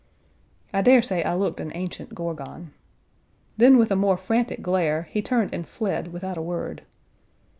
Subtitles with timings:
[0.73, 2.73] I dare say I looked an ancient Gorgon.
[3.57, 6.81] Then, with a more frantic glare, he turned and fled without a word.